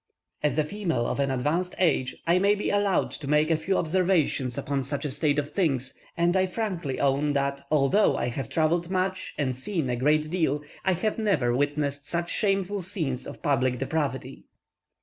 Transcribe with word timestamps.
As 0.41 0.57
a 0.57 0.63
female 0.63 1.05
of 1.05 1.19
an 1.19 1.29
advanced 1.29 1.75
age, 1.77 2.15
I 2.25 2.39
may 2.39 2.55
be 2.55 2.71
allowed 2.71 3.11
to 3.11 3.27
make 3.29 3.51
a 3.51 3.55
few 3.55 3.77
observations 3.77 4.57
upon 4.57 4.81
such 4.81 5.05
a 5.05 5.11
state 5.11 5.37
of 5.37 5.51
things, 5.51 5.93
and 6.17 6.35
I 6.35 6.47
frankly 6.47 6.99
own 6.99 7.33
that, 7.33 7.61
although 7.69 8.17
I 8.17 8.29
have 8.29 8.49
travelled 8.49 8.89
much 8.89 9.35
and 9.37 9.55
seen 9.55 9.91
a 9.91 9.95
great 9.95 10.31
deal, 10.31 10.63
I 10.83 10.97
never 11.19 11.55
witnessed 11.55 12.09
such 12.09 12.31
shameful 12.31 12.81
scenes 12.81 13.27
of 13.27 13.43
public 13.43 13.77
depravity. 13.77 14.45